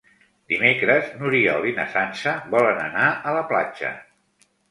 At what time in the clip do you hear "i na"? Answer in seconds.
1.73-1.85